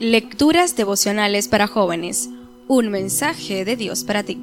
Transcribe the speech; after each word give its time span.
Lecturas 0.00 0.76
devocionales 0.76 1.46
para 1.46 1.66
jóvenes. 1.66 2.30
Un 2.68 2.88
mensaje 2.88 3.66
de 3.66 3.76
Dios 3.76 4.02
para 4.02 4.22
ti. 4.22 4.38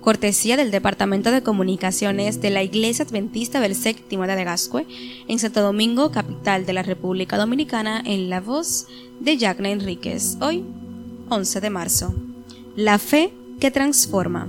Cortesía 0.00 0.56
del 0.56 0.70
Departamento 0.70 1.30
de 1.30 1.42
Comunicaciones 1.42 2.40
de 2.40 2.48
la 2.48 2.62
Iglesia 2.62 3.04
Adventista 3.04 3.60
del 3.60 3.74
Séptimo 3.74 4.26
de 4.26 4.42
Gascue, 4.42 4.86
en 5.28 5.38
Santo 5.38 5.60
Domingo, 5.60 6.12
capital 6.12 6.64
de 6.64 6.72
la 6.72 6.82
República 6.82 7.36
Dominicana, 7.36 8.02
en 8.06 8.30
la 8.30 8.40
voz 8.40 8.86
de 9.20 9.36
Jacna 9.36 9.68
Enríquez. 9.68 10.38
Hoy, 10.40 10.64
11 11.28 11.60
de 11.60 11.68
marzo. 11.68 12.14
La 12.74 12.98
fe 12.98 13.34
que 13.60 13.70
transforma. 13.70 14.48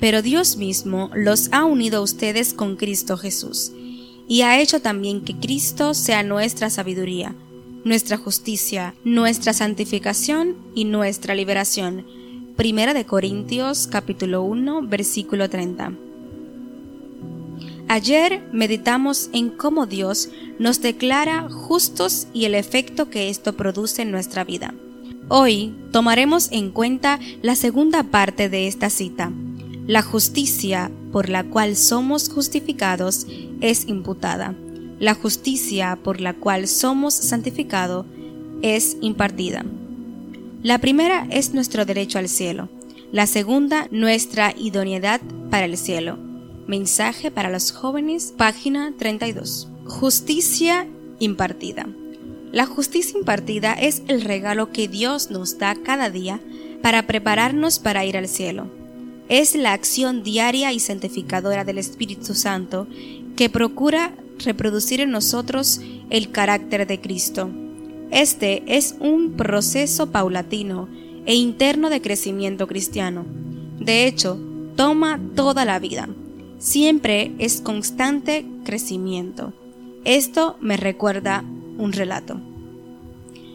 Pero 0.00 0.20
Dios 0.20 0.58
mismo 0.58 1.10
los 1.14 1.48
ha 1.50 1.64
unido 1.64 2.00
a 2.00 2.02
ustedes 2.02 2.52
con 2.52 2.76
Cristo 2.76 3.16
Jesús, 3.16 3.72
y 4.28 4.42
ha 4.42 4.60
hecho 4.60 4.82
también 4.82 5.24
que 5.24 5.34
Cristo 5.34 5.94
sea 5.94 6.22
nuestra 6.22 6.68
sabiduría 6.68 7.34
nuestra 7.88 8.18
justicia, 8.18 8.94
nuestra 9.02 9.54
santificación 9.54 10.56
y 10.74 10.84
nuestra 10.84 11.34
liberación. 11.34 12.06
Primera 12.54 12.92
de 12.92 13.06
Corintios 13.06 13.86
capítulo 13.86 14.42
1 14.42 14.82
versículo 14.82 15.48
30. 15.48 15.92
Ayer 17.88 18.42
meditamos 18.52 19.30
en 19.32 19.48
cómo 19.48 19.86
Dios 19.86 20.28
nos 20.58 20.82
declara 20.82 21.48
justos 21.48 22.26
y 22.34 22.44
el 22.44 22.54
efecto 22.54 23.08
que 23.08 23.30
esto 23.30 23.54
produce 23.54 24.02
en 24.02 24.10
nuestra 24.10 24.44
vida. 24.44 24.74
Hoy 25.28 25.74
tomaremos 25.90 26.52
en 26.52 26.70
cuenta 26.70 27.18
la 27.40 27.56
segunda 27.56 28.02
parte 28.02 28.50
de 28.50 28.68
esta 28.68 28.90
cita. 28.90 29.32
La 29.86 30.02
justicia 30.02 30.90
por 31.10 31.30
la 31.30 31.44
cual 31.44 31.74
somos 31.76 32.28
justificados 32.28 33.26
es 33.62 33.88
imputada 33.88 34.54
la 34.98 35.14
justicia 35.14 35.98
por 36.02 36.20
la 36.20 36.34
cual 36.34 36.68
somos 36.68 37.14
santificados 37.14 38.06
es 38.62 38.96
impartida. 39.00 39.64
La 40.62 40.78
primera 40.78 41.26
es 41.30 41.54
nuestro 41.54 41.84
derecho 41.84 42.18
al 42.18 42.28
cielo, 42.28 42.68
la 43.12 43.26
segunda 43.26 43.86
nuestra 43.90 44.54
idoneidad 44.56 45.20
para 45.50 45.66
el 45.66 45.76
cielo. 45.76 46.18
Mensaje 46.66 47.30
para 47.30 47.48
los 47.48 47.72
jóvenes, 47.72 48.34
página 48.36 48.92
32. 48.98 49.68
Justicia 49.86 50.86
impartida. 51.18 51.86
La 52.52 52.66
justicia 52.66 53.18
impartida 53.18 53.74
es 53.74 54.02
el 54.08 54.22
regalo 54.22 54.72
que 54.72 54.88
Dios 54.88 55.30
nos 55.30 55.58
da 55.58 55.74
cada 55.76 56.10
día 56.10 56.40
para 56.82 57.06
prepararnos 57.06 57.78
para 57.78 58.04
ir 58.04 58.16
al 58.16 58.28
cielo. 58.28 58.68
Es 59.28 59.54
la 59.54 59.72
acción 59.72 60.22
diaria 60.22 60.72
y 60.72 60.80
santificadora 60.80 61.64
del 61.64 61.78
Espíritu 61.78 62.34
Santo 62.34 62.86
que 63.36 63.48
procura 63.50 64.12
reproducir 64.38 65.00
en 65.00 65.10
nosotros 65.10 65.80
el 66.10 66.30
carácter 66.30 66.86
de 66.86 67.00
Cristo. 67.00 67.50
Este 68.10 68.62
es 68.66 68.96
un 69.00 69.32
proceso 69.32 70.10
paulatino 70.10 70.88
e 71.26 71.34
interno 71.34 71.90
de 71.90 72.00
crecimiento 72.00 72.66
cristiano. 72.66 73.26
De 73.78 74.06
hecho, 74.06 74.38
toma 74.76 75.20
toda 75.34 75.64
la 75.64 75.78
vida. 75.78 76.08
Siempre 76.58 77.32
es 77.38 77.60
constante 77.60 78.46
crecimiento. 78.64 79.52
Esto 80.04 80.56
me 80.60 80.76
recuerda 80.76 81.44
un 81.76 81.92
relato. 81.92 82.40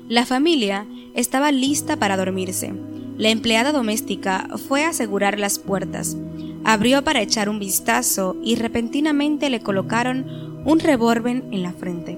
La 0.08 0.25
familia 0.25 0.86
estaba 1.16 1.52
lista 1.52 1.97
para 1.97 2.18
dormirse. 2.18 2.73
La 3.18 3.30
empleada 3.30 3.72
doméstica 3.72 4.50
fue 4.68 4.84
a 4.84 4.90
asegurar 4.90 5.40
las 5.40 5.59
puertas. 5.59 6.18
Abrió 6.64 7.03
para 7.03 7.22
echar 7.22 7.50
un 7.50 7.59
vistazo 7.59 8.36
y 8.44 8.56
repentinamente 8.56 9.50
le 9.50 9.62
colocaron 9.62 10.53
un 10.66 10.80
revólver 10.80 11.44
en 11.52 11.64
la 11.64 11.73
frente. 11.73 12.17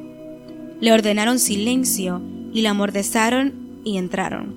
Le 0.80 0.92
ordenaron 0.92 1.40
silencio 1.40 2.22
y 2.54 2.62
la 2.62 2.72
amordezaron 2.72 3.54
y 3.84 3.98
entraron. 3.98 4.56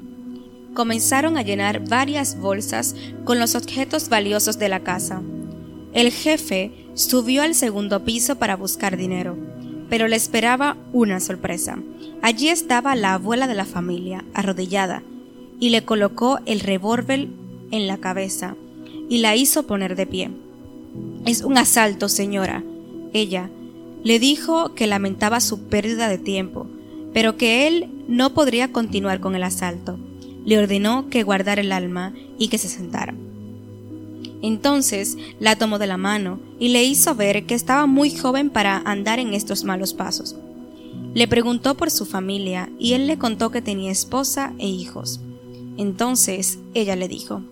Comenzaron 0.75 1.37
a 1.37 1.43
llenar 1.43 1.88
varias 1.88 2.38
bolsas 2.38 2.94
con 3.25 3.38
los 3.38 3.54
objetos 3.54 4.09
valiosos 4.09 4.59
de 4.59 4.69
la 4.69 4.81
casa. 4.81 5.22
El 5.93 6.12
jefe 6.12 6.72
subió 6.94 7.43
al 7.43 7.54
segundo 7.54 8.04
piso 8.04 8.37
para 8.37 8.56
buscar 8.56 8.97
dinero, 8.97 9.37
pero 9.88 10.06
le 10.06 10.16
esperaba 10.16 10.77
una 10.93 11.21
sorpresa. 11.21 11.78
Allí 12.22 12.48
estaba 12.48 12.94
la 12.94 13.15
abuela 13.15 13.47
de 13.47 13.54
la 13.54 13.65
familia, 13.65 14.25
arrodillada, 14.34 15.03
y 15.60 15.71
le 15.71 15.84
colocó 15.84 16.38
el 16.47 16.60
revólver 16.60 17.28
en 17.71 17.87
la 17.87 17.98
cabeza 17.98 18.54
y 19.09 19.19
la 19.19 19.34
hizo 19.34 19.66
poner 19.66 19.97
de 19.97 20.06
pie. 20.06 20.31
Es 21.25 21.43
un 21.43 21.59
asalto, 21.59 22.09
señora. 22.09 22.62
Ella, 23.12 23.50
le 24.04 24.19
dijo 24.19 24.75
que 24.75 24.86
lamentaba 24.86 25.41
su 25.41 25.69
pérdida 25.69 26.09
de 26.09 26.19
tiempo, 26.19 26.66
pero 27.12 27.36
que 27.36 27.66
él 27.66 27.91
no 28.09 28.32
podría 28.32 28.72
continuar 28.72 29.20
con 29.20 29.34
el 29.34 29.42
asalto. 29.42 29.98
Le 30.44 30.59
ordenó 30.59 31.09
que 31.10 31.25
guardara 31.25 31.60
el 31.60 31.72
alma 31.72 32.14
y 32.38 32.48
que 32.48 32.59
se 32.59 32.69
sentara. 32.69 33.14
Entonces 34.41 35.16
la 35.41 35.56
tomó 35.56 35.78
de 35.78 35.88
la 35.88 35.97
mano 35.97 36.38
y 36.59 36.69
le 36.69 36.84
hizo 36.84 37.14
ver 37.14 37.44
que 37.44 37.54
estaba 37.54 37.86
muy 37.86 38.10
joven 38.10 38.50
para 38.50 38.78
andar 38.78 39.19
en 39.19 39.34
estos 39.34 39.64
malos 39.64 39.94
pasos. 39.94 40.36
Le 41.15 41.26
preguntó 41.26 41.76
por 41.76 41.91
su 41.91 42.06
familia 42.06 42.70
y 42.78 42.92
él 42.92 43.06
le 43.09 43.19
contó 43.19 43.50
que 43.50 43.62
tenía 43.62 43.91
esposa 43.91 44.53
e 44.59 44.69
hijos. 44.69 45.20
Entonces 45.76 46.59
ella 46.75 46.97
le 46.97 47.09
dijo, 47.09 47.42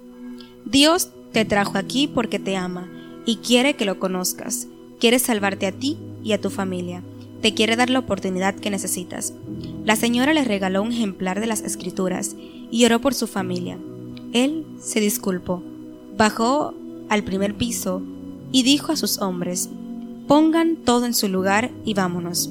Dios 0.65 1.11
te 1.33 1.45
trajo 1.45 1.77
aquí 1.77 2.07
porque 2.07 2.39
te 2.39 2.57
ama 2.57 2.89
y 3.25 3.37
quiere 3.37 3.75
que 3.75 3.85
lo 3.85 3.99
conozcas, 3.99 4.69
quiere 5.01 5.19
salvarte 5.19 5.67
a 5.67 5.73
ti 5.73 5.99
y 6.27 6.33
a 6.33 6.41
tu 6.41 6.51
familia. 6.51 7.05
Te 7.41 7.55
quiere 7.55 7.77
dar 7.77 7.89
la 7.89 8.01
oportunidad 8.01 8.57
que 8.57 8.69
necesitas. 8.69 9.33
La 9.85 9.95
señora 9.95 10.35
le 10.35 10.43
regaló 10.43 10.83
un 10.83 10.91
ejemplar 10.91 11.39
de 11.39 11.47
las 11.47 11.61
escrituras 11.61 12.35
y 12.73 12.85
oró 12.85 13.01
por 13.01 13.15
su 13.15 13.29
familia. 13.29 13.79
Él 14.33 14.67
se 14.81 14.99
disculpó, 14.99 15.63
bajó 16.17 16.75
al 17.09 17.23
primer 17.23 17.55
piso 17.55 18.03
y 18.51 18.65
dijo 18.65 18.91
a 18.91 18.97
sus 18.97 19.19
hombres, 19.19 19.71
pongan 20.27 20.75
todo 20.75 21.07
en 21.07 21.15
su 21.15 21.29
lugar 21.29 21.71
y 21.85 21.95
vámonos. 21.95 22.51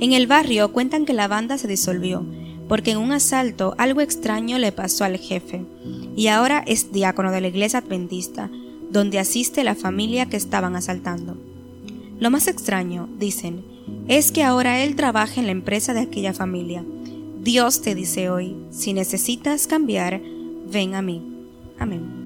En 0.00 0.14
el 0.14 0.26
barrio 0.26 0.72
cuentan 0.72 1.04
que 1.04 1.12
la 1.12 1.28
banda 1.28 1.58
se 1.58 1.68
disolvió, 1.68 2.24
porque 2.68 2.92
en 2.92 2.98
un 2.98 3.12
asalto 3.12 3.74
algo 3.76 4.00
extraño 4.00 4.56
le 4.56 4.72
pasó 4.72 5.04
al 5.04 5.18
jefe, 5.18 5.66
y 6.16 6.28
ahora 6.28 6.64
es 6.66 6.90
diácono 6.90 7.30
de 7.32 7.42
la 7.42 7.48
iglesia 7.48 7.80
adventista, 7.80 8.50
donde 8.90 9.18
asiste 9.18 9.62
la 9.62 9.74
familia 9.74 10.26
que 10.26 10.38
estaban 10.38 10.74
asaltando. 10.74 11.36
Lo 12.22 12.30
más 12.30 12.46
extraño, 12.46 13.08
dicen, 13.18 13.64
es 14.06 14.30
que 14.30 14.44
ahora 14.44 14.84
él 14.84 14.94
trabaja 14.94 15.40
en 15.40 15.46
la 15.46 15.50
empresa 15.50 15.92
de 15.92 16.02
aquella 16.02 16.32
familia. 16.32 16.84
Dios 17.40 17.82
te 17.82 17.96
dice 17.96 18.30
hoy, 18.30 18.54
si 18.70 18.92
necesitas 18.92 19.66
cambiar, 19.66 20.22
ven 20.70 20.94
a 20.94 21.02
mí. 21.02 21.20
Amén. 21.80 22.21